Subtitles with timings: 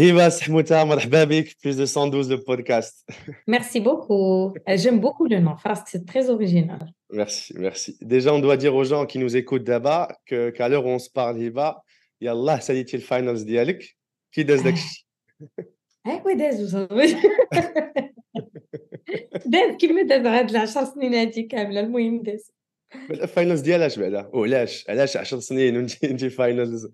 [0.00, 3.06] Hiba Sahmouta, مرحبا بك plus 212 le podcast.
[3.46, 4.54] Merci beaucoup.
[4.66, 5.56] Euh, J'aime beaucoup le nom.
[5.56, 6.90] Frast, c'est très original.
[7.12, 7.98] Merci, merci.
[8.00, 10.98] Déjà, on doit dire aux gens qui nous écoutent là-bas que qu'à l'heure où on
[10.98, 11.82] se parle, Hiba,
[12.20, 13.96] يلا ساليتي ال finals ديالك
[14.32, 15.04] كي داز داك الشيء
[16.06, 17.16] هاك داز وصافي
[19.46, 22.52] داز كيما داز هاد العشر سنين هادي كامله المهم داز
[23.10, 26.88] ال finals ديال اش بعدا وعلاش علاش 10 سنين وانت انت finals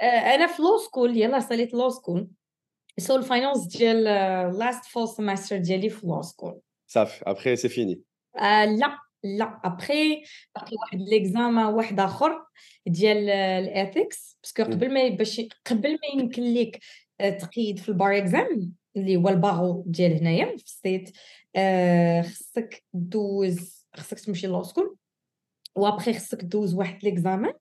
[0.00, 2.28] آه، أنا في law school يلا ساليت law school
[2.98, 4.04] so ال finals ديال
[4.58, 8.00] last fall semester ديالي في law school صافي après c'est fini
[8.66, 10.22] لا لا ابخي
[10.54, 12.44] باقي واحد l'examen واحد اخر
[12.86, 16.70] ديال ال ethics parce que قبل ما باش قبل ما يمكن
[17.20, 21.10] آه، تقيد في ال bar exam اللي هو ال barreau ديال هنايا في ال state
[22.26, 24.96] خصك دوز خصك تمشي law school
[25.76, 27.52] وابخي خصك دوز واحد l'examen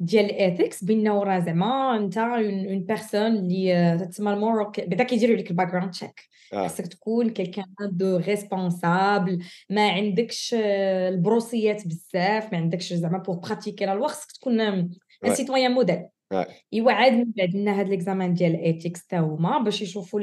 [0.00, 5.50] ديال ال ethics بانه راه زعما انت une personne اللي تسمى المورو بعدا كيديروا لك
[5.50, 6.20] ال background check
[6.52, 13.94] خاصك تكون quelqu'un de responsable ما عندكش البروسيات بزاف ما عندكش زعما pour pratiquer la
[13.94, 14.90] loi خاصك تكون un
[15.34, 16.06] citoyen modèle
[16.72, 20.20] ايوا عاد من بعد لنا هاد l'examen ديال ال ethics تا هما باش يشوفوا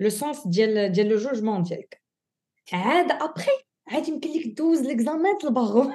[0.00, 2.02] le sens ديال ديال le jugement ديالك.
[2.72, 3.50] عاد ابخي
[3.88, 5.82] عاد يمكن لك دوز l'examen ال barreau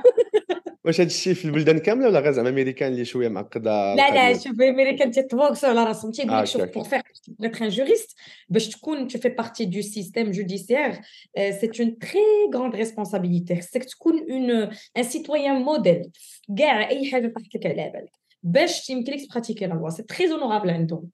[0.86, 4.39] واش هذا الشيء في البلدان كاملة ولا غير زعما أمريكان اللي شوية معقدة لا لا
[4.39, 6.11] شوف أمريكان تيتبوكسوا على راسهم.
[6.11, 7.00] تيقول لك شوف pour vraiment
[7.44, 8.17] être juriste
[8.50, 11.00] باش تكون tu fais partie du système judiciaire
[11.38, 13.59] c'est une très grande responsabilité.
[13.59, 16.11] خصك تكون un un citoyen modèle
[16.58, 18.11] كاع أي حاجة طاحت لك على بالك
[18.44, 21.09] باش يمكن لك تبراتيكي la loi c'est très honorable عندهم.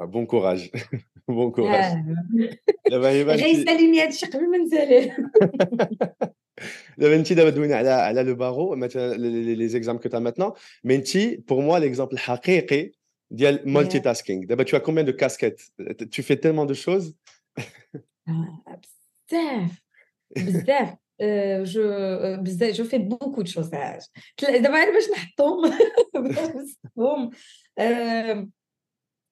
[0.00, 0.70] bon courage
[1.28, 2.04] bon courage
[2.90, 5.16] دابا هي غيساليني هذا الشيء قبل ما نساليه
[6.98, 10.52] دابا انت دابا دوينا على على le barreau مثلا les exams que t'as maintenant
[10.84, 11.16] mais انت
[11.48, 12.92] pour moi l'exemple الحقيقي
[13.30, 15.12] ديال multitasking دابا tu combines deux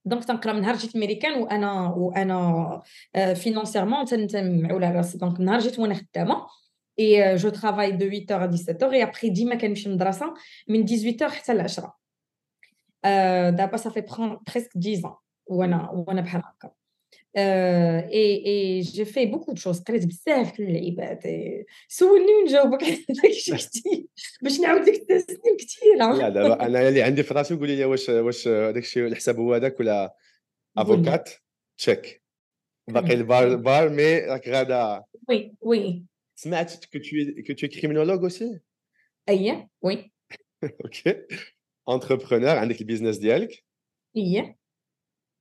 [0.09, 2.83] donc تنقرا من نهار جيت امريكان وأنا وأنا
[3.34, 6.47] financièrement تنمعول راسي donc نهار جيت وأنا خدامه
[6.99, 10.35] et je travaille de 8 h à 17 h et après ديما كنمشي للمدرسه
[10.69, 11.99] من 18 h حتى ل 10
[13.51, 16.78] دابا صافي presque 10 وأنا وأنا بحال هكا
[17.37, 21.22] et et j'ai fait beaucoup de choses قريت بزاف في اللعيبات
[21.89, 22.81] سولني ونجاوبك
[23.22, 24.06] داكشي كثير
[24.43, 28.09] باش نعاود لك سنين كثيره لا دابا أنا اللي عندي في راسي قولي لي واش
[28.09, 30.16] واش داكشي الحساب هو هذاك ولا
[30.78, 31.31] avocate
[31.78, 32.22] check
[32.89, 36.05] باقي ال bar ال bar mais راك غادا oui oui
[36.37, 38.60] سمعت que tu que tu es criminologue aussi?
[39.28, 40.12] اي وي
[40.84, 41.27] أوكي
[41.89, 43.65] entrepreneure عندك ال business ديالك
[44.16, 44.56] اي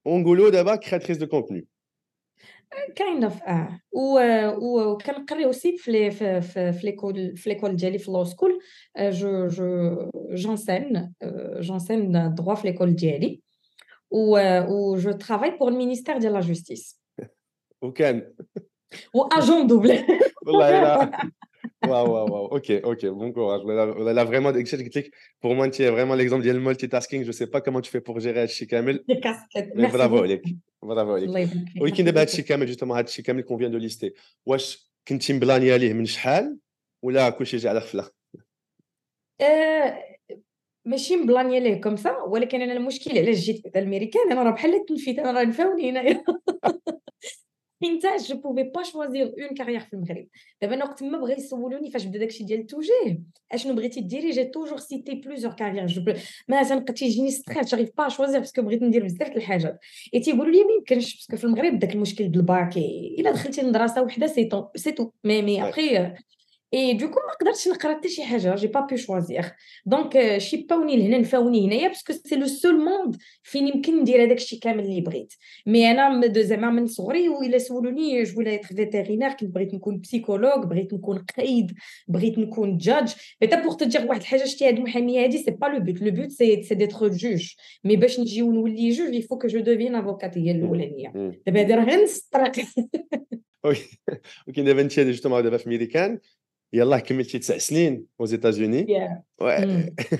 [0.05, 1.67] ونقولوا دابا créatrice de contenu
[2.95, 3.79] كاين اوف آه
[4.61, 8.59] وكنقري aussi في في في l'école في l'école ديالي في law school
[8.99, 11.13] je je j'enseigne
[11.59, 13.41] j'enseigne droit في l'école ديالي
[14.11, 17.01] و و je travaille pour ال ministère ديال la justice
[17.81, 18.33] وكان
[19.13, 20.05] واجون دوبل
[20.45, 21.11] والله
[21.83, 23.63] لا wow wow wow أوكي أوكي bon courage.
[23.65, 25.11] Là, là vraiment قلت لك
[25.41, 26.87] pour moi tu es vraiment l'exemple ديال ال multi
[27.23, 29.05] je sais pas comment tu fais pour gérer هادشي كامل
[29.75, 30.41] برافو عليك
[30.83, 31.49] برافو عليك
[31.81, 34.13] ولكن دابا هادشي كامل justement هادشي كامل qu'on vient de lister
[34.45, 36.57] واش كنتي مبلانيه ليه من شحال
[37.03, 38.09] ولا كلشي جا على غفله
[40.85, 44.75] ماشي مبلانيه ليه comme ça ولكن أنا المشكل علاش جيت بعدا الميريكان أنا راه بحال
[44.75, 46.23] التنفيذ أنا راه نفاوني هنايا
[47.81, 50.27] حيت je pouvais pas choisir une carrière في المغرب.
[50.61, 53.21] دابا أنا وقت ما بغا يسولوني فاش بدا داكشي ديال التوجيه
[53.51, 56.13] اشنو بغيتي ديري؟ j'ai toujours cité plusieurs carrières je
[56.47, 59.79] ما تنبقى تيجيني stress j'arrive pas à choisir parce que بغيت ندير بزاف د الحاجات.
[60.13, 62.77] اي تيقولوا لي ما يمكنش parce que في المغرب داك المشكل بالباك
[63.19, 67.33] إلا دخلتي لمدرسة وحدة c'est tout c'est tout mais mais après et du coup ما
[67.41, 69.47] قدرتش نقرا حتى شي حاجة j'ai pas pu choisir
[69.85, 74.37] donc شيباوني لهنا نفاوني هنايا parce que c'est le seul monde فين يمكن ندير هذاك
[74.37, 75.33] الشيء كامل اللي بغيت
[75.65, 80.65] mais أنا زعما من صغري وإلا سولوني je voulais être vétérinaire كنت بغيت نكون psychologue
[80.65, 81.73] بغيت نكون قايد
[82.07, 85.79] بغيت نكون juge بعدا pour تدير واحد الحاجة شتي هاد المحاميه هادي c'est pas le
[85.79, 87.53] but le but c'est c'est d'être juge
[87.83, 91.13] mais باش نجي ونولي juge il faut que je devienne avocate هي الاولانيه
[91.45, 92.65] دابا هادي راه غير نص الطريق
[94.47, 96.19] ولكن دابا انت دابا في ميريكان
[96.73, 98.85] يلاه كملتي تسع سنين aux États-Unis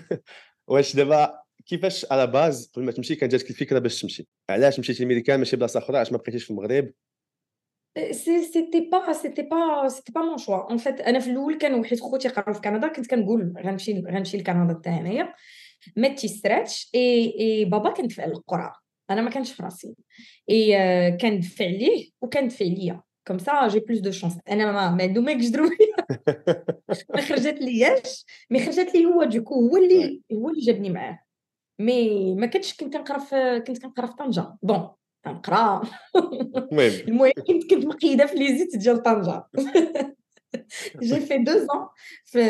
[0.68, 5.04] واش دابا كيفاش على base قبل ما تمشي كانت جاتك الفكرة باش تمشي؟ علاش مشيتي
[5.04, 6.92] لميريكان ماشي بلاصة أخرى؟ علاش ما بقيتيش في المغرب؟
[8.12, 12.00] c'était pas c'était pas c'était pas mon choix en fait أنا في الأول كانوا حيت
[12.00, 15.34] خوتي قراو في كندا كنت كنقول غنمشي غنمشي لكندا حتى هنايا
[15.96, 18.74] ما تيستراتش اي اي بابا كان في القرى.
[19.10, 19.96] أنا ما كانش في راسي.
[20.50, 20.72] اي
[21.18, 25.04] كان دفع ليه وكان دفع ليا كوم سا جي بلوس دو شونس أنا ما ما
[25.04, 25.70] عندو ما يقدروا
[27.16, 31.20] ما خرجت لياش مي خرجت لي هو دوكو هو اللي هو اللي جابني معاه
[31.80, 34.90] مي ما كنتش كنت كنقرا في كنت كنقرا في طنجه بون
[35.26, 35.82] كنقرا
[36.82, 39.44] المهم كنت كنت مقيده في ليزيت ديال طنجه
[41.02, 41.88] j'ai fait deux ans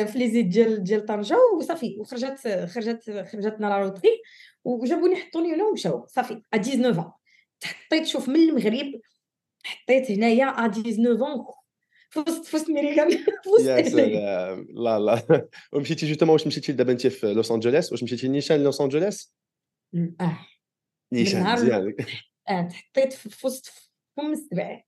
[0.06, 4.22] في l'ISIT ديال ديال طنجه وصافي وخرجت خرجت خرجتنا la loterie
[4.64, 7.12] وجابوني حطوني هنا ومشاو صافي à 19
[7.60, 9.02] تحطيت شوف من المغرب
[9.68, 11.46] حطيت هنايا à 19
[12.10, 13.12] فزت فزت ميريكان
[13.60, 18.28] يا سلام لا لا ومشيتي justement واش مشيتي دابا انت في لوس انجلوس واش مشيتي
[18.28, 19.36] نيشان لوس انجلوس
[20.22, 20.40] آه
[21.14, 21.96] نيشان مزيان
[22.50, 23.72] آه تحطيت فزت
[24.18, 24.84] فم السبع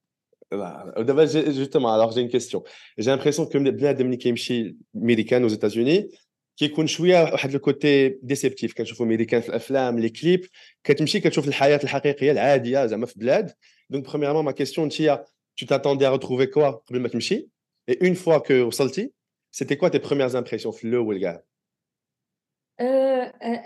[0.98, 2.64] ودابا justement alors j'ai question
[3.00, 6.10] j'ai l'impression que بنادم اللي كيمشي ميريكان aux États-Unis
[6.58, 10.46] كيكون شوية واحد ال côté déceptif كنشوفوا ميريكان في الافلام les clips
[10.84, 13.52] كتمشي كتشوف الحياة الحقيقيه العاديه زعما في بلاد
[13.90, 15.26] donc premièrement ma question انت
[15.62, 17.50] tu t'attendais à retrouver quoi قبل ما تمشي
[17.92, 19.14] et une fois que وصلتي
[19.52, 21.44] c'était quoi tes premières impressions في الأول كاع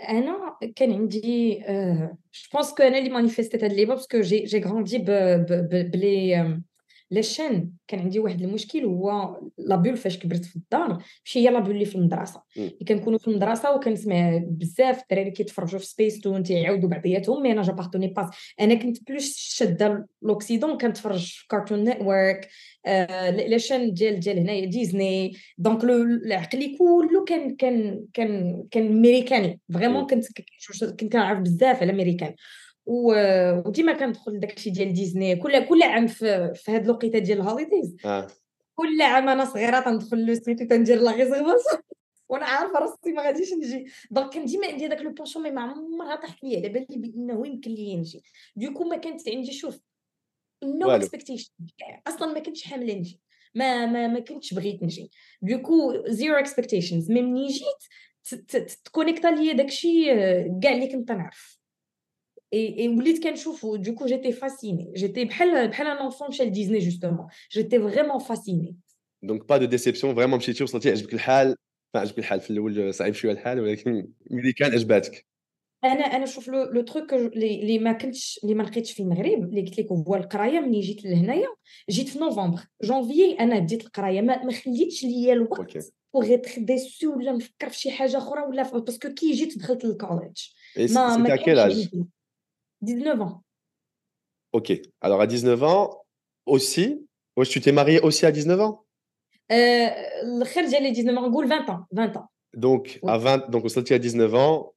[0.08, 1.64] أنا كان عندي
[2.34, 4.98] je pense que أنا اللي manifest يت هاد اللعبه parce que j'ai j'ai grandi
[5.92, 6.60] avec
[7.10, 10.88] les chaînes كان عندي واحد المشكل هو la bulle فاش كبرت في الدار
[11.24, 12.42] ماشي هي la bulle اللي في المدرسة.
[12.56, 17.62] اللي كنكونوا في المدرسة وكنسمع بزاف الدراري كيتفرجوا في سبيس تون تيعاودوا بعضياتهم mais أنا
[17.62, 18.26] j'appartenais pas
[18.60, 22.48] أنا كنت plus شادة l'Occident كنتفرج في Cartoon Network
[22.86, 29.60] آه les chaînes ديال ديال هنايا Disney donc العقلي كله كان كان كان كان ميريكاني
[29.74, 30.24] vraiment كنت
[31.00, 32.34] كنت كنعرف بزاف على ميريكان
[32.86, 37.96] وديما كندخل داكشي ديال ديزني كل كل عام في, في هاد الوقيتة ديال ال holidays.
[38.04, 38.26] آه.
[38.74, 41.82] كل عام أنا صغيرة تندخل le سميتو تندير la réservation
[42.28, 43.86] وأنا عارفة راسي ما غاديش نجي.
[44.10, 46.58] donc كان ديما عندي هذاك le penchant mais ما عمرها طاحت ليا.
[46.58, 48.22] على بالي بإنه يمكن لي نجي.
[48.56, 49.80] du coup ما كانت عندي شوف
[50.64, 51.50] no expectation
[52.06, 53.20] أصلا ما كنتش حالمة نجي.
[53.54, 55.10] ما ما ما كنتش بغيت نجي.
[55.42, 60.04] du coup zero expectations mais ملي جيت ت connecta ليا داكشي
[60.62, 61.63] كاع اللي كنت نعرف.
[62.54, 64.88] Et, et وليت كنشوفو du coup j'étais fascinée.
[64.94, 67.26] J'étais بحال بحال un enfant مشى ل Disney justement.
[67.50, 68.74] J'étais vraiment fascinée.
[69.22, 71.56] donc pas de déception vraiment مشيتي وصلتي عجبك الحال
[71.96, 75.26] عجبك الحال في الأول صعيب شوية الحال ولكن ملي كان عجباتك
[75.84, 79.60] أنا أنا شوف le le truc اللي ما كنتش اللي ما لقيتش في المغرب اللي
[79.60, 81.48] قلت لك هو القراية ملي جيت لهنايا
[81.90, 87.16] جيت في نوفمبر جونفيي أنا بديت القراية ما, ما خليتش ليا الوقت pour être déçue
[87.16, 90.42] ولا نفكر في شي حاجة أخرى ولا parce que كي جيت دخلت لل college.
[90.78, 91.88] ما ما كانش
[92.83, 93.43] 19 ans.
[94.53, 94.73] Ok.
[95.01, 96.03] Alors, à 19 ans,
[96.45, 97.05] aussi,
[97.49, 98.85] tu t'es marié aussi à 19 ans
[99.51, 101.85] euh, Le khir j'ai 19 ans, 20 ans.
[101.91, 102.29] 20 ans.
[102.53, 103.11] Donc, oui.
[103.11, 104.73] à 20, donc, à 19 ans,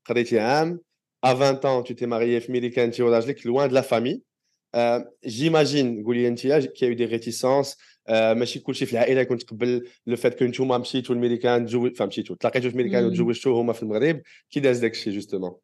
[1.23, 4.23] à 20 ans, tu t'es marié avec loin de la famille.
[4.75, 7.76] Euh, J'imagine, qu'il y a eu des réticences.
[8.09, 12.70] ماشي كلشي في العائله كنت قبل لو فات كو نتوما مشيتوا للميريكان تزوج فهمتيتوا تلاقيتوا
[12.70, 15.55] في الميريكان وتزوجتوا هما في المغرب كي داز داك الشيء جوستومون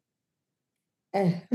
[1.15, 1.47] اه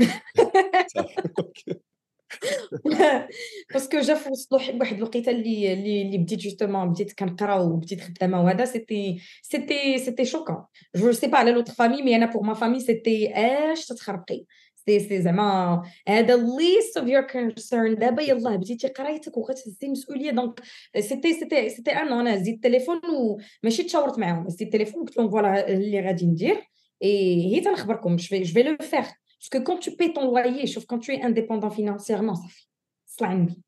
[3.72, 8.44] parce que جا في وسط واحد الوقيته اللي اللي بديت justement بديت كنقرا وبديت خدامه
[8.44, 10.64] وهذا c'était c'était c'était choquant
[10.96, 14.44] je sais pas على l'autre famille mais أنا pour ma famille c'était اش تتخربقي
[14.86, 20.60] سي سي زعما هذا least of your concern دابا يلاه بديتي قرايتك وغتهزي مسؤوليه donc
[20.98, 23.00] c'était c'était c'était ان أنا هزيت التليفون
[23.62, 26.70] وماشي تشاورت معاهم هزيت التليفون قلت لهم voilà اللي غادي ندير
[27.02, 29.06] اي هي تنخبركم je vais le faire
[29.40, 32.68] Parce que quand tu payes ton loyer, sauf quand tu es indépendant financièrement, صافي
[33.06, 33.62] صلع عندي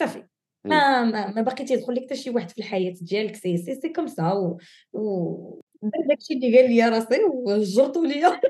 [0.00, 0.24] صافي
[0.64, 3.88] ما ما, ما باقي تيدخل لك حتى شي واحد في الحياة ديالك سي سي سي
[3.88, 4.58] كوم سا و,
[4.92, 5.60] و...
[6.08, 8.40] داكشي اللي قال لي راسي ودرتو ليا.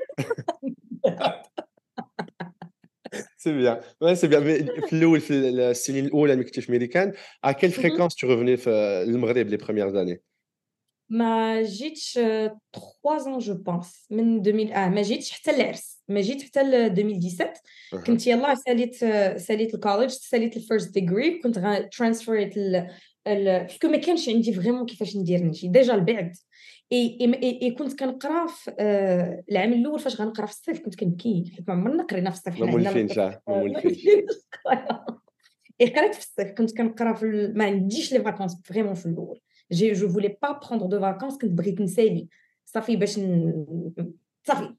[3.37, 3.81] c'est bien
[4.15, 4.43] c'est bien
[4.87, 8.69] في الأول في السنين الأولى ملي كنتي في ميريكان à quelle fréquence tu revenais في
[9.07, 10.21] المغرب les premières années
[11.09, 12.57] ما جيتش 3
[13.07, 17.61] ans je pense من 2000 آه ما جيتش حتى العرس ما جيت حتى ل 2017
[18.05, 18.95] كنت يلاه ساليت
[19.37, 22.53] ساليت ال college ساليت ال first degree كنت transfer يت
[23.25, 26.35] parce que ما كانش عندي vraiment كيفاش ندير نجي déjà البعد
[26.91, 27.17] اي
[27.61, 28.71] اي كنت كنقرا في
[29.51, 32.65] العام الأول فاش غنقرا في الصيف كنت كنبكي حيت ما عمرنا قرينا في الصيف ما
[32.71, 34.07] مولفينش ما مولفينش
[35.81, 39.39] اي قريت في الصيف كنت كنقرا في ما عنديش les vacances vraiment في الأول.
[39.71, 42.27] j'ai je voulais pas prendre de vacances كنت بغيت نسالي
[42.65, 43.19] صافي باش
[44.47, 44.75] صافي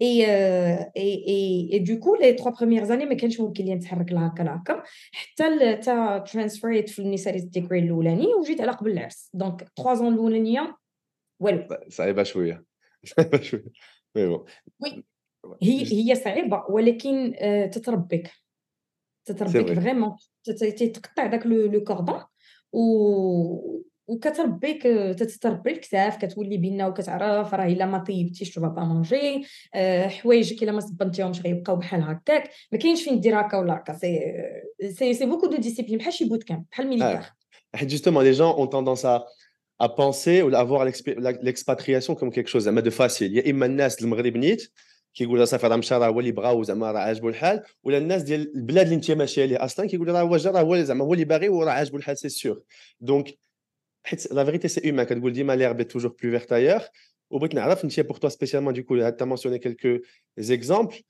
[0.00, 3.74] Et, euh, et, et, et, du coup, les trois premières années, ما كانش ممكن لي
[3.74, 4.82] نتحرك لها هكا هكا
[5.12, 10.14] حتى تا transfer يت فين ساليت degree الاولاني وجيت على قبل العرس donc 3 ans
[10.14, 10.76] الاولانيه
[11.40, 12.64] والو صعيبه شوية
[13.04, 13.64] صعيبه شوية
[14.16, 14.44] mais bon
[14.80, 15.04] oui
[15.62, 18.30] هي هي صعيبه ولكن آه، تتربك
[19.24, 20.16] تتربك vraiment
[20.94, 22.22] تقطع داك le cordon
[22.72, 24.82] و وكتربيك
[25.18, 29.46] تتربي الكتاف كتولي بينا وكتعرف راه إلا ما طيبتيش tu vas pas manger
[30.08, 32.50] حوايجك إلا ما صبنتيهمش غيبقاو بحال هكاك.
[32.72, 33.92] ما كاينش فين دير هكا ولا هكا.
[33.92, 34.20] c'est
[34.98, 37.22] c'est c'est beaucoup de discipline بحال شي boot camp بحال militaire
[37.74, 39.24] حيت justement les gens ont tendance à
[39.82, 40.84] à penser ou à voir
[41.46, 43.30] l'expatriation comme quelque chose de facile.
[43.32, 44.72] Il y a إما الناس المغرب نيت
[45.14, 48.56] كيقول صافي راه مشى راه هو اللي بغا وزعما راه عاجبو الحال ولا الناس ديال
[48.56, 51.24] البلاد اللي انت ماشي عليه أصلا كيقول راه هو جا راه هو زعما هو اللي
[51.24, 52.56] باغي وراه عاجبو الحال c'est sûr
[53.00, 53.38] donc
[54.04, 56.80] حيت la vérité c'est humain كتقول ديما l'herbe toujours plus verte ailleurs
[57.30, 59.98] وبغيت نعرف انت pour toi spécialement du coup t'as mentionné quelques
[60.38, 61.02] exemples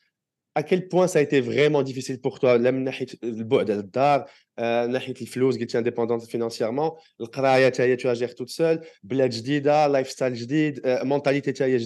[0.59, 2.56] à quel point ça a été vraiment difficile pour toi?
[2.56, 7.97] لا من ناحيه البعد على الدار آه ناحيه الفلوس قلتي indépendante financièrement القرايه حتى هي
[7.97, 11.76] tu gères toute seule بلاد جديده lifestyle جديد آه mentalité حتى هي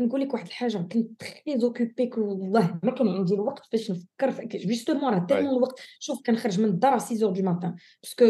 [0.00, 4.46] نقول لك واحد الحاجة كنت très occupée والله ما كان عندي الوقت باش نفكر في
[4.46, 5.80] justement راه tellement الوقت.
[5.98, 8.24] شوف كنخرج من الدار 6 du matin parce que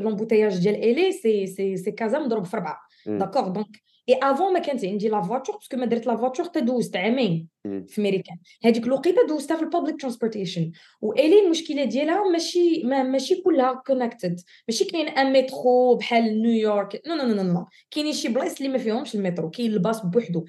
[0.00, 2.78] l'embouteillage ديال الي سي سي سي كازا مضروب في ربعة.
[3.06, 6.46] d'accord donc et avant ما كانت عندي la voiture parce que ما درت la voiture
[6.46, 7.48] حتى دوزت عامين
[7.88, 13.42] في ميريكان هذيك الوقيته دوزتها في ال public transportation والي المشكلة ديالها ماشي ما ماشي
[13.42, 18.56] كلها connected ماشي كاين un métro بحال نيويورك no no no no كاينين شي بلايص
[18.56, 20.44] اللي ما فيهمش المترو كاين الباص بوحدو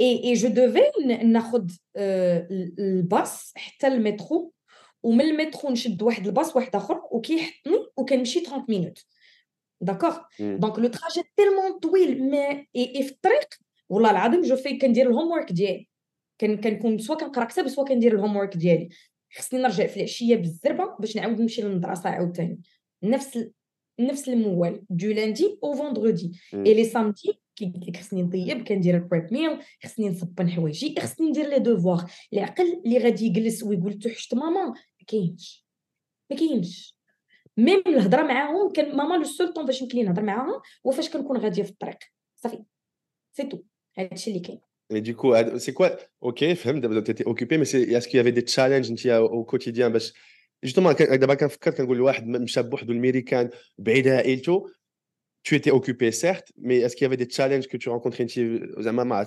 [0.00, 0.82] et et je devais
[1.24, 1.70] ناخذ
[2.78, 4.52] الباص حتى المترو
[5.02, 9.04] ومن المترو نشد واحد الباص واحد اخر وكيحطني وكنمشي 30 minutes
[9.80, 13.48] d'accord donc le trajet tellement طويل مي اي في الطريق
[13.88, 15.88] والله العظيم جو في كندير الهوم ورك ديالي
[16.40, 18.88] كنكون سوا كنقرا كتاب سوا كندير الهوم ورك ديالي
[19.36, 22.60] خصني نرجع في العشيه بالزربه باش نعاود نمشي للمدرسه عاوتاني
[23.02, 23.50] نفس
[24.00, 28.96] نفس الموال دو لاندي أو فوندردي اي لي سامدي كي قلت لك خصني نطيب كندير
[28.96, 34.34] البريب ميل خصني نصبن حوايجي خصني ندير لي دوفوار العقل اللي غادي يجلس ويقول توحشت
[34.34, 34.74] ماما ما
[35.06, 35.66] كاينش
[36.30, 36.99] ما كاينش
[37.56, 41.10] ميم الهضرة معاهم كان ماما لو سول طون فاش يمكن لي نهضر معاهم هو فاش
[41.10, 41.98] كنكون غادية في الطريق.
[42.36, 42.64] صافي.
[43.32, 43.62] c'est tout
[43.98, 44.60] هادشي اللي كاين.
[44.92, 45.90] Et du coup, c'est quoi
[46.20, 46.82] Ok, فهمت.
[46.82, 49.88] دابا tu étais occupé, mais c'est est-ce qu'il y avait des challenges انت au quotidien
[49.88, 50.12] باش
[50.64, 54.66] justement دابا كنفكر كنقول لواحد مشى بوحدو الميريكان بعيد عائلته
[55.48, 58.40] tu étais occupé certes mais est-ce qu'il y avait des challenges que tu rencontrais انت
[58.78, 59.24] زعما مع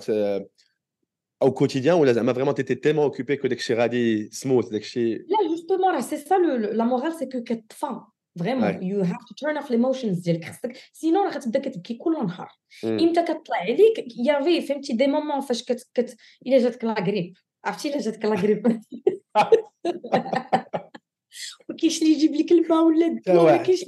[1.44, 5.48] au quotidien ou زعما vraiment tu étais tellement occupé que داكشي غادي سموث داكشي لا
[5.48, 8.00] justement راه c'est ça la morale c'est que كتطفى.
[8.38, 10.44] فريمون يو هاف تو تيرن اوف الايموشنز ديالك.
[10.44, 12.48] خاصك سينو راه غتبدا كتبكي كل نهار.
[12.84, 17.88] إمتى كطلع عليك يافي فهمتي دي مومون فاش كت كت إلا جاتك لا غريب عرفتي
[17.88, 18.80] إلا جاتك لا غريب
[21.68, 23.84] ما كاينش اللي يجيب لك الماء ولا الدواء ما كاينش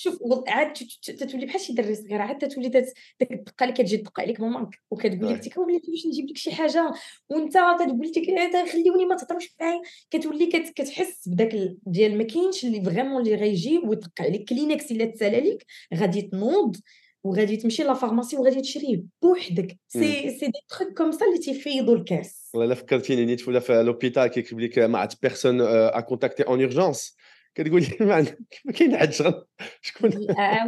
[0.00, 2.86] شوف عاد تتولي بحال شي دري صغير عاد تولي داك
[3.22, 6.92] الدقة اللي كتجي تدق عليك ماماك وكتقول لك تيكا وليتي باش نجيب لك شي حاجة.
[7.30, 9.80] وأنت تقول لك خليوني ما تهضروش معايا.
[10.10, 14.48] كتولي كتحس بداك ديال ما كاينش اللي فريمون اللي غيجي ويدق عليك.
[14.48, 16.76] كلينكس إلا تسال عليك غادي تنوض
[17.24, 19.78] وغادي تمشي لا فارماسي وغادي تشريه بوحدك.
[19.88, 22.50] سي سي دي تروك كوم سا اللي تيفيضوا الكاس.
[22.54, 27.16] والله فكرتيني نيت ولا في لوبيتال كيكتب لك ما عاد بيرسون ا كونتاكتي اون اورجونس
[27.54, 29.46] كتقول لي ما كاين حد شغل.
[29.80, 30.10] شكون؟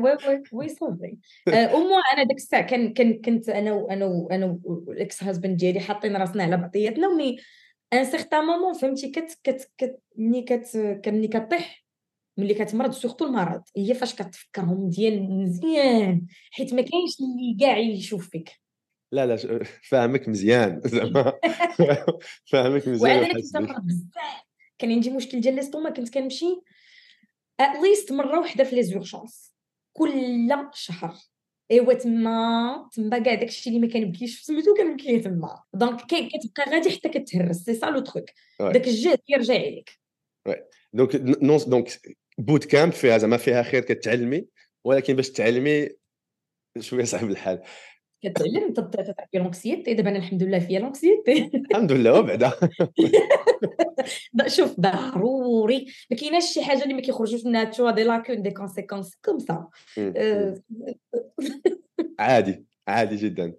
[0.03, 1.17] وي وي وي صافي.
[1.73, 6.17] أو موا أنا ديك الساعة كان كان كنت أنا وأنا أنا والاكس هازبند ديالي حاطين
[6.17, 7.37] راسنا على بعضياتنا ومي
[7.93, 11.85] un certain moment فهمتي كت كت كت ملي كت ملي كطيح
[12.39, 13.63] ملي كتمرض surtout المرض.
[13.77, 18.61] هي فاش كتفكرهم مزيان مزيان حيت ما كاينش اللي كاع يشوف فيك.
[19.13, 21.33] لا لا فاهمك مزيان زعما.
[22.51, 24.50] فاهمك مزيان وعلى كنت بزاف.
[24.81, 26.61] كان عندي مشكل ديال l'estomac كنت كنمشي
[27.61, 29.55] at least مرة واحدة في les urgences
[29.93, 31.15] كل شهر.
[31.71, 35.63] أيوا تما تما كاع داكشي اللي ما كنبكيش سميتو كنبكي تما.
[35.75, 40.01] donc كتبقى غادي حتى كتهرس c'est ça le truc داك الجهد كيرجع عليك.
[40.93, 41.89] دونك نون دونك
[42.39, 44.47] بوت كامب فيها زعما فيها خير كتعلمي
[44.85, 45.89] ولكن باش تعلمي
[46.81, 47.63] شوية صعب الحال.
[48.23, 52.53] كتعلم تعطي لونكسيتي دابا أنا الحمد لله فيا لونكسيتي الحمد لله وبعدا.
[54.47, 59.17] شوف ضروري ما كايناش شي حاجة اللي ما كيخرجوش منها تشوا دي لاكون دي كونسيكونس
[59.25, 59.69] كوم سا
[62.19, 63.55] عادي عادي جدا.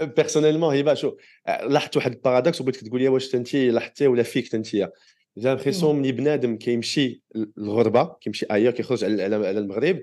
[0.00, 1.16] personnellement هبه je
[1.48, 4.76] لاحظت واحد ال paradoxe وبغيتك تقول لي واش انت لاحظتي ولا فيك انت.
[4.76, 4.90] j'ai
[5.36, 7.22] l'impression ملي بنادم كيمشي
[7.56, 10.02] للغربة كيمشي ailleurs كيخرج على المغرب.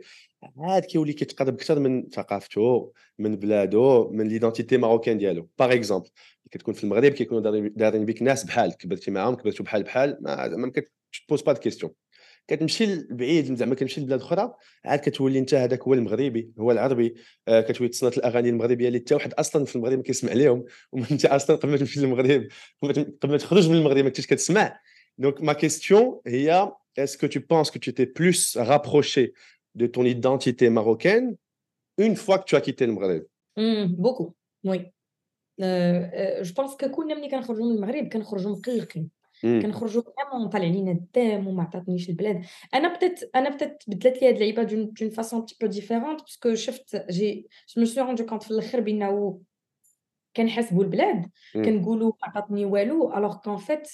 [0.58, 5.50] عاد كيولي كيتقرب أكثر من ثقافته من بلادو من l'identité marocaine ديالو.
[5.60, 6.10] par exemple
[6.52, 10.72] كتكون في المغرب كيكونوا دارين بك ناس بحالك كبرتي معاهم كبرتوا بحال بحال ما ما
[11.12, 11.92] كتposer pas question
[12.48, 14.54] كتمشي لبعيد زعما كتمشي لبلاد أخرى
[14.86, 17.16] عاد كتولي انت هذاك هو المغربي هو العربي.
[17.48, 21.26] آه كتولي تصنت الأغاني المغربية اللي حتى واحد أصلا في المغرب ما كيسمع لهم وانت
[21.36, 22.48] أصلا قبل ما تمشي للمغرب
[22.84, 24.80] قبل ما تخرج من المغرب ما كنتش كتسمع.
[25.18, 29.34] donc ma question هي est-ce que tu penses que tu t'es plus rapprochée
[29.76, 31.36] de ton identité marocaine
[31.98, 33.26] une fois que tu as quitté le Maghreb.
[33.98, 34.92] Beaucoup, oui.
[36.42, 39.10] je pense ككلنا ملي كنخرجوا من المغرب كنخرجوا مقلقين
[39.44, 44.34] كنخرجوا vraiment طالع علينا الدم وما عطاتنيش البلاد أنا بدات أنا بدات بدلت لي هاد
[44.34, 48.02] اللعيبه d'une d'une façon un petit peu différente parce que شفت j'ai je me suis
[48.02, 49.42] rendu compte في الآخر بانه
[50.36, 53.88] كنحاسبوا البلاد كنقولوا ما عطاتني والو alors qu'en fait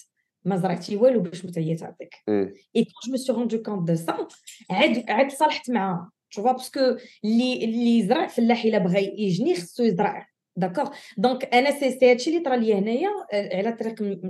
[0.45, 4.27] ما زرعتي والو باش هي تعطيك et quand je me suis rendu compte de ça
[4.69, 6.11] عاد عاد صالحت معاها.
[6.31, 6.79] tout parce que
[7.25, 10.27] اللي اللي زرع فلاح إلا بغى يجني خصو يزرع.
[10.55, 14.21] d'accord donc أنا c'est هادشي اللي طرا لي هنايا على طريق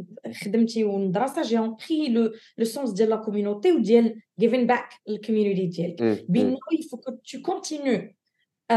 [0.44, 5.65] خدمتي والمدرسة j'ai appris le le sens ديال la community وديال giving back لل community
[5.65, 8.13] ديالك بانه il faut que tu continues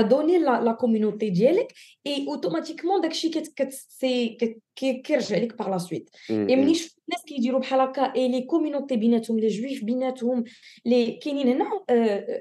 [0.01, 1.73] donner la community ديالك
[2.07, 4.39] et automatiquement داكشي كت c'est
[4.77, 8.97] كيرجع لك par la suite et ملي شفت الناس كيديروا بحال هكا et les communities
[8.97, 10.45] بيناتهم les juifs بيناتهم
[10.85, 11.67] لي كاينين هنا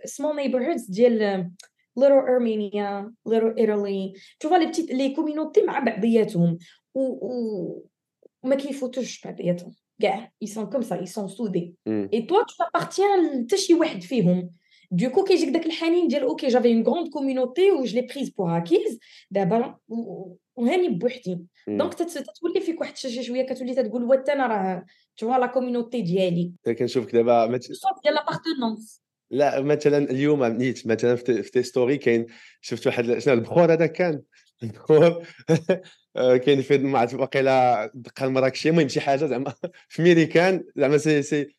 [0.06, 1.50] small neighborhoods ديال
[1.96, 6.58] Armenia, little Italy tu vois les petites les communautés مع بعضياتهم
[6.96, 7.86] و, و...
[8.44, 11.76] وما كيفوتوش بعضياتهم كاع ils sont comme ça ils sont soudés.
[11.86, 12.06] Mm.
[12.12, 14.50] et toi tu appartiens حتى شي واحد فيهم
[14.94, 18.30] du coup كيجيك داك الحنين ديال أوكي جافي اون غروند كوميونيتي و جو لي بريز
[18.30, 19.00] بور اكيز
[19.32, 19.76] دابا
[20.56, 24.86] وهاني بوحدي دونك تتولي فيك واحد شي شوية كتولي تقول وات أنا راه
[25.18, 27.46] تو لا كوميونيتي ديالي كنشوفك دابا
[28.04, 32.26] ديال لابارتونونس لا مثلا اليوم نيت مثلا في تي ستوري كاين
[32.62, 34.22] شفت واحد شنو البخور هذا كان
[34.64, 35.28] البخور
[36.46, 39.54] كاين في مع واقيلا دقه المراكشيه المهم شي حاجة زعما
[39.90, 41.56] في ميريكان زعما c'est c'est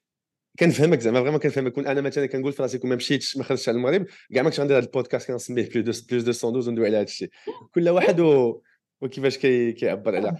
[0.58, 1.72] كنفهمك زعما vraiment كنفهمك.
[1.72, 4.48] كون أنا مثلا كنقول في راسي كون ما مشيتش ما خرجتش على المغرب كاع ما
[4.48, 7.30] كنتش غندير هذا البودكاست كنسميه plus deux plus deux 112 وندوي على هذا الشيء
[7.74, 8.60] كل واحد و...
[9.00, 9.72] وكيفاش كي...
[9.72, 10.36] كيعبر على.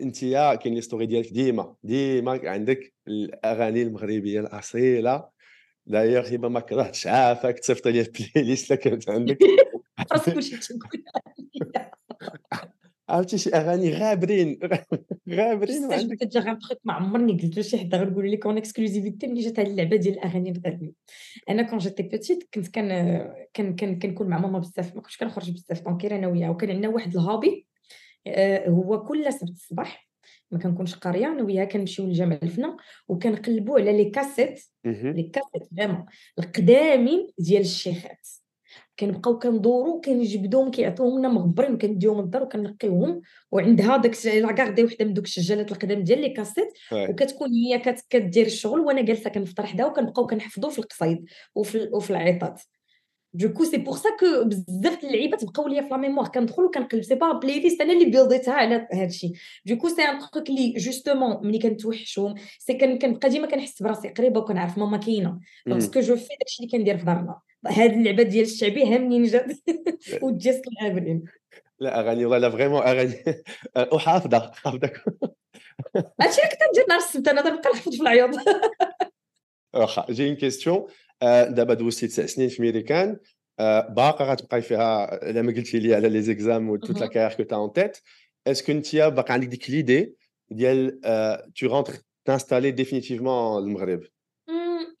[0.00, 0.20] انت
[0.62, 5.28] كاين les stories ديالك ديما ديما عندك الأغاني المغربية الأصيلة.
[5.86, 9.38] دايوغ هبه ما كرهتش عافاك تصيفط لي ال playlist اللي كانت عندك.
[13.10, 14.58] عرفتي شي أغاني غابرين
[15.30, 19.40] غابرين وعندك غير تخيط ما عمرني قلت له شي حد غيقول لك en exclusivité ملي
[19.40, 20.92] جات هاد اللعبة ديال الأغاني المغربيه
[21.48, 22.88] أنا quand j'étais petite كنت كان
[23.54, 26.88] كان كان كنكون مع ماما بزاف ما كنتش كنخرج بزاف donc أنا وياها وكان عندنا
[26.88, 27.66] واحد ال hobby
[28.26, 30.10] آه، هو كل سبت الصباح
[30.50, 32.76] ما كنكونش قارية أنا وياها كنمشيو للجامع الفنا
[33.08, 36.06] وكنقلبوا على les cassettes les cassettes vraiment
[36.38, 38.28] القدامين ديال الشيخات.
[39.00, 43.20] كنبقاو كندورو كنجبدوهم كيعطيوهم لنا مغبرين وكنديهم للدار وكنقيوهم
[43.52, 46.68] وعندها داك لاكاردي وحدة من دوك السجالات القدام ديال les cassettes.
[46.92, 52.60] وكتكون هي كدير الشغل وأنا جالسة كنفطر حداها وكنبقاو كنحفظوا في القصايد وفي وفي العيطات
[53.34, 56.28] du coup c'est pour ça que بزاف اللعيبات بقاو ليا في la mémoire.
[56.28, 57.02] كندخل وكنقلب.
[57.02, 59.32] c'est pas playlist أنا اللي build يتها على هادشي
[59.66, 64.40] du coup c'est un truc اللي justement ملي كنتوحشهم c'est كنبقى ديما كنحس براسي قريبة
[64.40, 65.40] وكنعرف ماما كاينة.
[65.66, 67.40] parce que je fais داكشي اللي كندير في دارنا.
[67.66, 69.46] هاد اللعبة ديال الشعبي ها منين جات
[70.22, 71.24] وجات الغابرين
[71.80, 73.24] لا أغاني والله vraiment أغاني.
[73.94, 74.90] وحافظة حافظة.
[76.20, 78.30] هادشي اللي كنت ندير نهار السبت أنا نبقى نحفظ في العياط.
[79.74, 80.86] واخا j'ai une question
[81.22, 83.16] دابا دوزتي تسع سنين في ميريكان
[83.88, 87.42] باقا غتبقاي فيها على ما قلتي لي على les exams et toute la carrière que
[87.42, 87.98] t'as en tête
[88.46, 90.16] est-ce que انت باقا عندك ديك l'idée
[90.50, 91.00] ديال
[91.56, 91.92] te rentrer
[92.24, 94.02] t'installer définitivement المغرب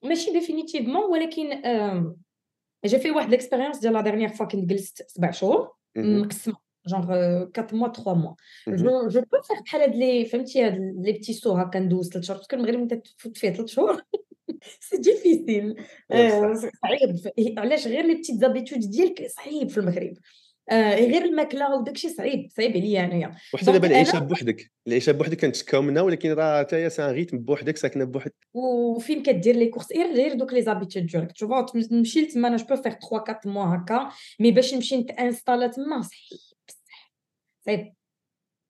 [0.02, 1.62] ماشي définitivement ولكن
[2.84, 6.56] j'ai fait واحد l'expérience ديال la dernière fois كنت جلست سبع شهور مقسمه
[6.86, 8.34] genre 4 mois 3 mois
[8.68, 12.26] je je peux faire بحال هاد les فهمتي هاد les petits sauts هكا ندوز 3
[12.26, 14.02] شهور parce que المغرب انت تفوت فيه 3 شهور
[14.80, 15.76] c'est difficile
[16.82, 20.14] صعيب علاش غير les petites habitudes ديالك صعيب في المغرب
[20.72, 23.36] غير الماكلة وداك الشيء صعيب صعيب عليا أنايا.
[23.54, 27.38] وحتى دابا العيشه بوحدك العيشه بوحدك كنتشكاو منها ولكن راه حتى هي c'est un rythme
[27.38, 28.34] بوحدك ساكنة بوحدك.
[28.54, 31.32] وفين كدير les courses غير غير دوك les habitudes ديالك.
[31.32, 36.02] تو نمشي لتما أنا je faire 3 4 mois هكا mais باش نمشي نتإنستالا تما
[36.02, 37.12] صعيب بصح
[37.66, 37.92] صعيب.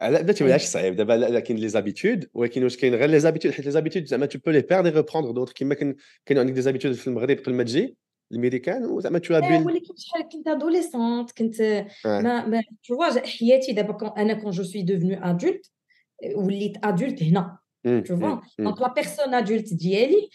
[0.03, 3.53] لا دابا علاش صعيب؟ دابا لا كاين les habitudes ولكن واش كاين غير les habitudes
[3.53, 6.63] حيت les habitudes زعما tu peux les perdre reprendre d'autres كيما كان كاين عندك des
[6.63, 7.97] habitudes في المغرب قبل ما تجي.
[8.33, 14.35] الميريكان وزعما tu build ولكن شحال كنت adolescente كنت ma ma toute حياتي دابا أنا
[14.35, 15.71] كون je suis devenue adulte
[16.35, 18.41] وليت adulte هنا vois.
[18.59, 20.29] donc la personne adulte ديالي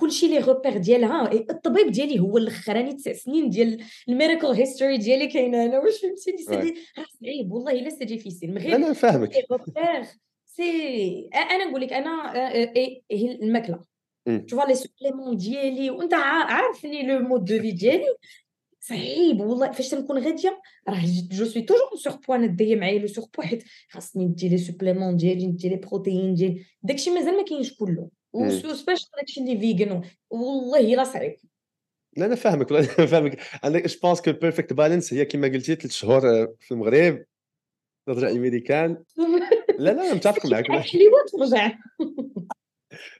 [0.00, 4.98] كلشي les repères ديالها الطبيب ديالي هو الآخر راني تسع سنين ديال ال medical history
[4.98, 9.32] ديالي كاينة أنا واش فهمتيني سيدي راه صعيب والله إلا c'est difficile مغير أنا فاهمك.
[10.44, 12.32] c'est أنا نقول لك أنا
[13.10, 13.80] هي الماكلة.
[14.48, 18.16] Tu vois les suppléments ديالي وانت عارفني le mode de vie ديالي
[18.80, 21.00] صعيب والله فاش تنكون غاديه راه
[21.30, 25.68] je suis toujours surpoids ندي معايا le surpoids حيت خاصني ندي les suppléments ديالي ندي
[25.68, 31.36] les protéines ديالي داكشي مازال ما كاينش كله وسبيش داكشي اللي vegan والله الا صعيب
[32.16, 35.92] لا أنا فاهمك والله فاهمك عندك je pense que perfect balance هي كما قلتي ثلاث
[35.92, 36.20] شهور
[36.60, 37.24] في المغرب.
[38.06, 39.04] ترجع الميريكان
[39.78, 40.66] لا لا متفق معك.
[40.70, 41.72] حليوه ترجع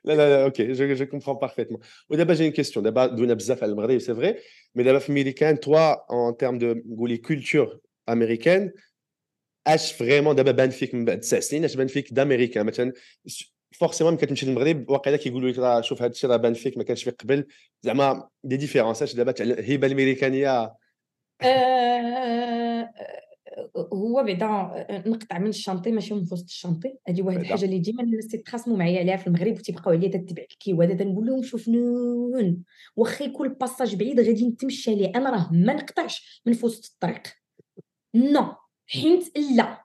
[0.04, 3.72] لا لا لا OK je je comprends parfaitement ودابا جاي question دابا دوينا بزاف على
[3.72, 4.34] المغرب c'est vrai
[4.74, 8.72] mais دابا في ميريكان toi en termes de نقولي culture américaine
[9.66, 12.92] اش vraiment دابا بان فيك من بعد تسع سنين اش بان فيك d'américain مثلا
[13.72, 16.84] forcément ملي كتمشي للمغرب واقيلا كيقولوا لك راه شوف هذا الشيء راه بان فيك ما
[16.84, 17.46] كانش فيك قبل
[17.82, 20.74] زعما des différences اش دابا الهبه الميريكانيه
[23.76, 28.26] هو بعدا نقطع من الشانطي ماشي من وسط الشانطي هذه واحد الحاجة اللي ديما الناس
[28.26, 32.64] تيتخاصموا معايا عليها في المغرب وتيبقاو عليا تتبع الكيواد نقول لهم شوف non
[32.96, 37.22] واخا يكون ال passage بعيد غادي نتمشى ليه أنا راه ما نقطعش من وسط الطريق.
[38.14, 38.52] non
[38.86, 39.84] حيت لا.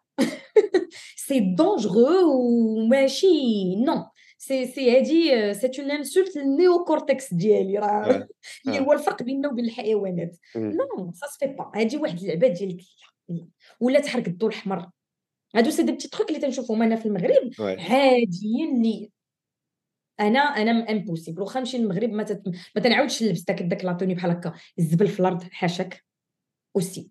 [1.16, 4.06] سي دونجرو وماشي non
[4.38, 7.78] c'est c'est هادي c'est une insulte لل néocortex ديالي.
[7.80, 8.28] راه
[8.68, 10.38] اللي هو الفرق بيننا وبين الحيوانات.
[10.56, 12.78] non ça se fait pas هادي واحد اللعبة ديال
[13.80, 14.90] ولا تحرك الضوء الأحمر.
[15.56, 17.52] هادو c'est des petits trucs اللي تنشوفهم أنا في المغرب.
[17.60, 19.12] عاديين اللي
[20.20, 22.48] أنا أنا impossible واخا نمشي للمغرب ما, تت...
[22.76, 24.54] ما تنعاودش نلبس داك داك la tenue بحال هكا.
[24.80, 26.04] الزبل في الأرض حاشاك.
[26.76, 27.10] aussi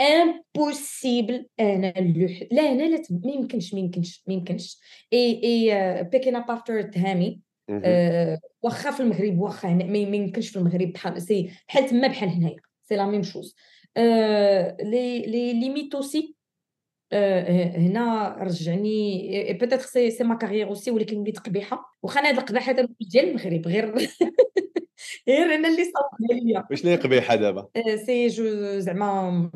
[0.00, 4.80] impossible أنا اللوح لا أنا لا ما يمكنش ما يمكنش ما يمكنش.
[5.12, 10.92] اي اي بيكين ابارتر تهامي أه واخا في المغرب واخا ما يمكنش في المغرب.
[10.92, 12.56] بحال c'est بحال تما بحال هنايا.
[12.82, 13.56] c'est la même chose
[13.96, 16.34] les les limites aussi.
[17.12, 21.98] هنا رجعني peut-être c'est c'est ma carrière aussi ولكن وليت قبيحة.
[22.02, 23.94] واخا أنا هاد القباحه ديال المغرب غير
[25.28, 27.68] غير أنا اللي صاوبها ليا واش اللي قبيحة دابا؟
[28.06, 29.50] سي جو زعما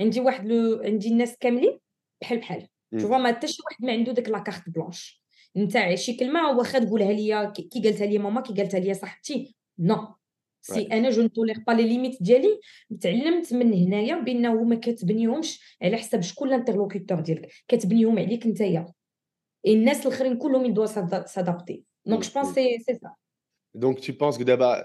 [0.00, 1.78] عندي واحد le عندي الناس كاملين
[2.20, 2.68] بحال بحال.
[3.00, 5.22] شوفوا ما حتى شي واحد ما عنده ديك la carte blanche
[5.56, 9.56] نتا شي كلمة واخا تقولها ليا كي قالتها لي ماما كي قالتها لي صاحبتي.
[9.78, 10.14] non
[10.62, 12.60] c'est أنا je ne tolère pas les limites ديالي
[13.00, 17.52] تعلمت من هنايا بأنه ما كتبنيهمش على حساب شكون ال interlocuteur ديالك.
[17.68, 18.92] كتبنيهم عليك نتايا.
[19.66, 20.86] الناس الآخرين كلهم ils doivent
[21.26, 23.14] s'adapter donc je pense c'est c'est ça
[23.74, 24.84] donc tu penses que d'abord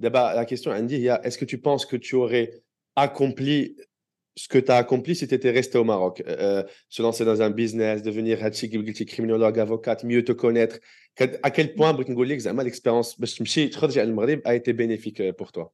[0.00, 2.50] d'abord la question عندي هي est-ce que tu penses que tu aurais
[2.96, 3.76] accompli
[4.35, 7.41] ce que tu as accompli si tu étais resté au Maroc euh, Se lancer dans
[7.41, 8.39] un business, devenir
[9.05, 10.79] criminologue, avocate, mieux te connaître.
[11.43, 11.93] À quel point
[12.63, 13.17] l'expérience
[14.45, 15.73] a été bénéfique euh, pour toi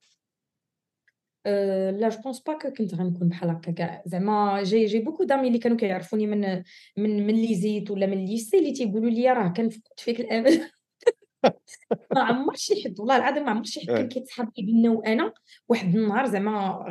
[1.47, 5.47] euh, لا جو بونس با كنت غنكون بحال هكا كاع زعما جي جي بوكو دامي
[5.47, 6.63] اللي كانوا كيعرفوني من
[6.97, 10.69] من من ليزيت ولا من ليسي اللي تيقولوا لي راه كنفقد فيك الامل
[12.14, 15.32] ما عمر شي حد والله العظيم ما عمر شي حد كان كيتسحب لي بينا وأنا
[15.68, 16.86] واحد النهار زعما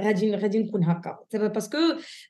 [0.00, 1.18] غادي غادي نكون هكا.
[1.32, 1.78] parce que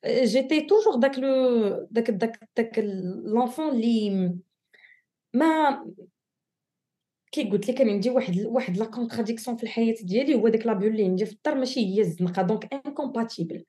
[0.06, 2.78] j'étais toujours داك le داك داك داك
[3.24, 4.34] l'enfant اللي
[5.34, 5.84] mais
[7.32, 10.74] كي قلت لك كان عندي واحد واحد la contradiction في الحياة ديالي هو داك la
[10.74, 13.64] bulle اللي عندي في الدار ماشي هي الزنقة donc incompatible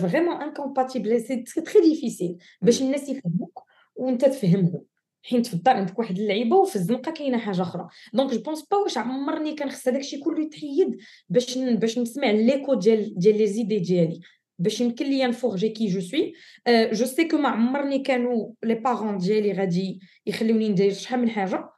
[0.00, 3.62] vraiment incompatible c'est très difficile باش الناس يفهموك
[3.96, 4.84] وانت تفهمهم.
[5.26, 7.88] حيت في الدار عندك واحد اللعيبة وفي الزنقة كاينة حاجة أخرى.
[8.12, 10.96] donc je pense pas واش عمرني كان خص هذاك الشيء كله يتحيد
[11.28, 14.20] باش باش نسمع l'écho ديال ديال les idées ديالي.
[14.58, 16.32] باش يمكن ليا ن forger qui je suis
[16.68, 21.70] je sais que ما عمرني كانوا les parents ديالي غادي يخليوني ندير شحال من حاجة.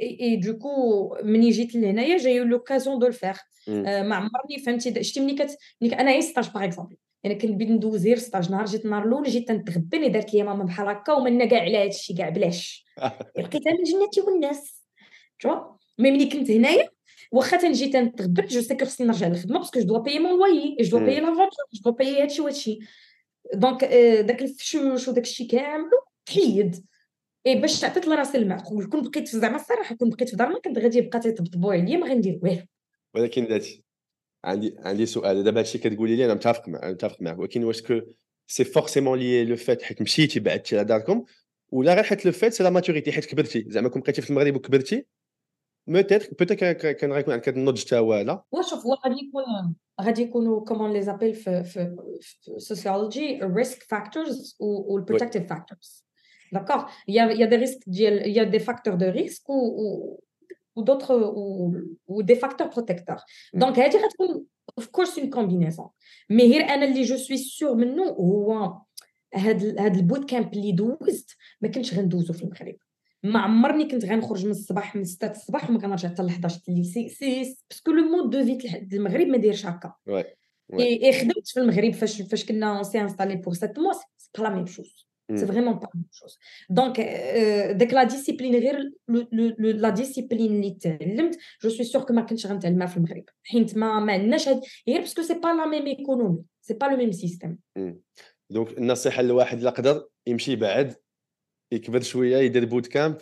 [0.00, 3.36] et du coup ملي جيت لهنايا j'ai l'occasion de le faire
[3.68, 8.06] ما عمرني فهمتي؟ شتي ملي كت ملي أنا غي stage par exemple يعني كنبي ندوز
[8.06, 11.44] غير stage نهار جيت النهار الأول جيت تنتغبى اللي دارت لي ماما بحال هكا ومنا
[11.44, 12.84] كاع على هذا الشيء كاع بلاش.
[13.38, 14.82] لقيتها من جنتي والناس.
[15.38, 16.88] tu vois mais ملي كنت هنايا
[17.32, 20.30] واخا تنجي تنتغبى je sais que خصني نرجع للخدمة parce que je dois payer mon
[20.38, 22.78] loyer je dois payer la je dois payer هادشي وهادشي.
[23.54, 23.84] donc
[24.24, 25.90] داك الفشوش وداك الشيء كامل
[26.26, 26.86] تحيد
[27.46, 30.98] اي باش عطيت لراسي المعقول كون بقيت زعما الصراحة كون بقيت في دارنا كنت غادي
[30.98, 32.62] يبقى تيطبطبوا عليا ما غندير والو.
[33.14, 33.84] ولكن داتي
[34.44, 35.44] عندي عندي سؤال.
[35.44, 38.00] دابا هادشي كتقولي لي أنا متفق مع متفق معك ولكن واش que
[38.46, 41.24] c'est forcément lié le fait حيت مشيتي بعدتي على داركم
[41.70, 43.64] ولا غير حيت le fait c'est la maturité حيت كبرتي.
[43.68, 45.06] زعما كون بقيتي في المغرب وكبرتي
[45.86, 50.64] peut-être peut-être كان غيكون عندك النضج تا هو لا؟ وشوف هو غادي يكون غادي يكونوا
[50.64, 51.96] comment les appelle في في
[52.56, 56.06] ال sociologie risk factors وال protective factors
[56.52, 59.50] d'accord y a y a des risques ديال y a des facteurs de risque
[60.76, 61.74] ou d'autres ou,
[62.06, 63.24] ou des facteurs protecteurs.
[63.54, 64.46] donc هذه غتكون
[64.78, 65.88] of course une combinaison
[66.30, 68.78] mais غير أنا اللي je suis sûre منه هو
[69.34, 72.76] هاد هاد ال boot camp اللي دوزت ما كنتش غندوزو في المغرب
[73.22, 76.84] ما عمرني كنت غنخرج من الصباح من 6 الصباح وما كنرجع حتى ل 11 الليل
[76.84, 79.94] c'est c'est parce que le mode de vie المغرب ما دايرش هكا
[80.80, 84.50] اي خدمت في المغرب فاش فاش كنا s'est installés pour 7 mois c'est pas la
[84.50, 86.38] même chose c'est vraiment pas même chose
[86.70, 87.00] donc
[87.76, 88.92] داك la discipline غير
[89.58, 94.00] la discipline اللي تعلمت je suis sûre que ما كنتش غنتعلمها في المغرب حيت ما
[94.00, 97.12] ما عندناش هاد غير parce que c'est pas la même économie c'est pas le même
[97.12, 97.58] système
[98.50, 100.94] دونك النصيحه لواحد اللي قدر يمشي بعد
[101.72, 103.18] يكبر شوية يدير boot camp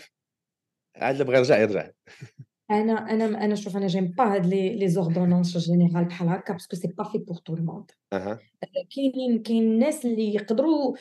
[0.97, 1.91] عاد اللي بغى يرجع يرجع.
[2.71, 6.68] أنا أنا أنا شوف أنا j'aime pas هاد les les ordonnances générales بحال هكا parce
[6.68, 7.91] que c'est pas fait pour tout le monde
[8.97, 10.97] كاينين كاين الناس اللي يقدروا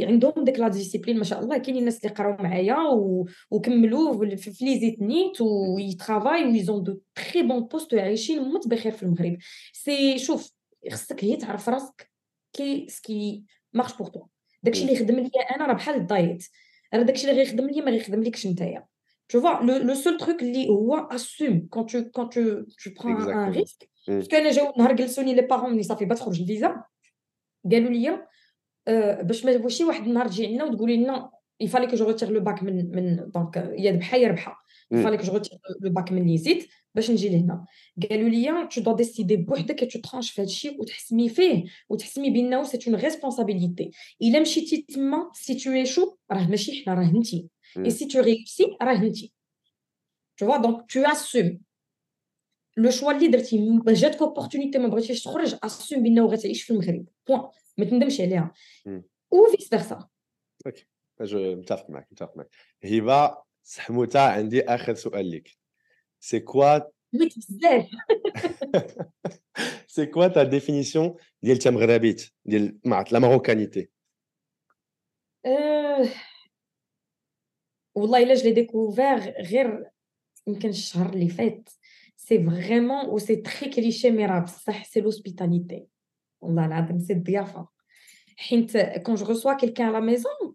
[0.00, 2.76] عندهم ديك la discipline ما شاء الله كاينين الناس اللي قراو معايا
[3.50, 8.68] وكملوا في l'ISIT نيت et travaillent et ils ont de très bons postes عايشين موت
[8.68, 9.38] بخير في المغرب.
[9.72, 10.52] c'est شوف
[10.92, 12.10] خصك غي تعرف راسك
[12.52, 14.22] qu'est-ce qui marche pour toi
[14.62, 16.44] داكشي اللي خدم ليا أنا راه بحال ال diet.
[16.94, 18.86] راه داكشي اللي غيخدم ليا ما غيخدم لكش نتايا.
[19.28, 21.68] Tu vois, le, le seul truc اللي هو assume.
[21.68, 22.42] Quand tu, quand tu,
[22.80, 23.88] tu prends un, un risque.
[24.06, 26.82] Parce كان جاو نهار جلسوني les parents ملي صافي بتخرج الفيزا
[27.72, 28.26] قالوا لي
[29.22, 31.30] باش ما ماشي واحد النهار تجي عندنا وتقولي لنا
[31.64, 34.64] il fallait que je retire le bac من من دونك يا ذبحه يا ربحه
[34.94, 37.64] il fallait que je retire le bac من l'ISIT باش نجي لهنا
[38.10, 42.78] قالوا لي tu dois décider بوحدك tu tranches في هادشي وتحسمي فيه وتحسمي بانه c'est
[42.86, 43.90] une responsabilité
[44.22, 47.48] الا مشيتي تما si tu échoues راه ماشي حنا راه انتي
[47.84, 49.32] Et si tu réussis, راه انتي.
[50.36, 51.58] Tu vois, donc tu assumes.
[52.76, 57.48] Le choix اللي درتي جاتك opportunité ما بغيتيش تخرج assume بانه غتعيش في المغرب point
[57.78, 58.52] ما تندمش عليها
[59.30, 60.08] و vice versa
[60.66, 60.86] OK
[61.20, 62.48] je متفق معك متفق معك
[62.84, 65.48] هبه سحموته عندي اخر سؤال لك
[66.20, 66.78] سي كوا
[67.12, 67.88] بزاف
[69.86, 73.88] c'est quoi ta définition ديال تمغربيت ديال la marocanité
[77.98, 79.84] والله الا j'ai découvert غير
[80.46, 81.68] يمكن الشهر اللي فات
[82.16, 85.86] c'est vraiment و c'est très cliché mais راه بصح c'est l'hospitalité
[86.40, 87.68] والله العظيم c'est الضيافه
[88.36, 90.54] حيت quand je reçois quelqu'un à la maison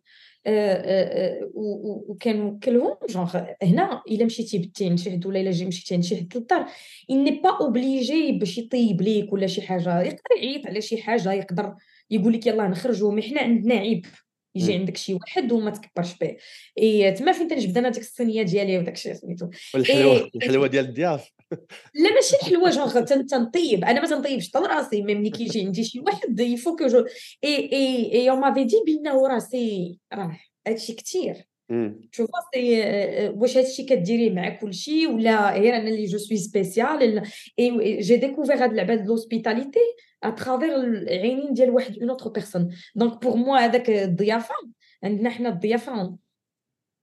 [2.09, 6.37] وكنوكلهم جونغ هنا الا مشيتي بتي شي حد ولا الا جي مشيتي عند شي حد
[6.37, 6.65] للدار
[7.11, 11.75] اني با اوبليجي باش يطيب ليك ولا شي حاجة يقدر يعيط على شي حاجة يقدر
[12.09, 14.05] يقول لك يلاه نخرجوا mais حنا عندنا عيب
[14.55, 16.37] يجي عندك شي واحد وما تكبرش به
[16.79, 19.49] إي تما فين تنجبد؟ أنا ديك الصينية ديالي وداك الشيء سميتو.
[19.75, 21.31] الحلوه الحلوة ديال الضياف.
[21.95, 23.85] لا ماشي الحلوة جونغ تنطيب.
[23.85, 25.01] أنا ما تنطيبش طول راسي.
[25.01, 27.05] مي ملي كيجي عندي شي واحد يفو كو جو
[27.43, 31.35] إي إي إي اون مافي دي بانه راسي راه هادشي كثير
[32.11, 32.83] شوف سي
[33.29, 37.23] واش هادشي كديريه مع كلشي ولا غير أنا اللي جو سوي سبيسيال
[37.59, 39.79] اي جي ديكوفير هاد اللعبه ديال لوسبيتاليتي
[40.23, 44.55] اترافير العينين ديال واحد اون اوتر بيرسون دونك بور موا هذاك الضيافه
[45.03, 46.17] عندنا حنا الضيافه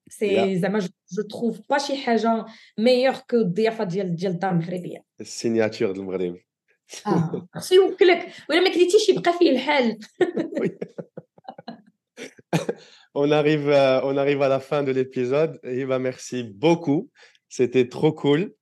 [0.09, 2.45] سي زعما جو تروف با شي حاجة
[2.79, 6.37] ميور كو الضيافه ديال ديال الدار المغربيه السيناتور ديال المغرب
[7.07, 9.99] آه خصو يوكلك ولا ما كليتيش يبقى فيه الحال
[13.15, 15.59] on arrive, euh, on arrive à la fin de l'épisode.
[15.63, 17.11] Eva, merci beaucoup.
[17.49, 18.53] C'était trop cool.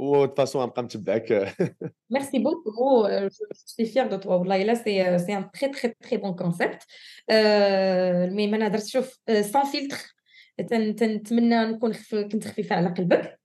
[0.00, 1.30] Ou de toute façon, un petit bac.
[2.10, 3.04] Merci beaucoup.
[3.04, 4.42] Euh, je, suis fière de toi.
[4.46, 6.86] Là, c'est, euh, c'est un très, très, très bon concept.
[7.28, 10.00] mais euh, sans filtre.
[10.60, 11.92] نتمنى نكون
[12.32, 13.40] كنت خفيفه على قلبك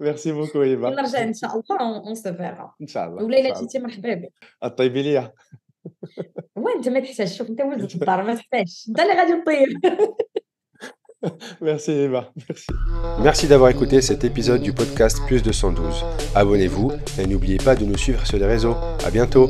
[0.00, 3.60] merci beaucoup ايفا ونرجع ان شاء الله on se verra ان شاء الله ولا الا
[3.60, 4.32] جيتي مرحبا بك
[4.64, 5.32] الطيبي ليا
[6.56, 9.78] وانت ما تحتاجش شوف انت ولد الدار ما تحتاجش انت اللي غادي تطير
[11.60, 12.66] Merci Eva, merci.
[13.22, 16.04] Merci d'avoir écouté cet épisode du podcast Plus de 112.
[16.34, 18.76] Abonnez-vous et n'oubliez pas de nous suivre sur les réseaux.
[19.04, 19.48] À bientôt.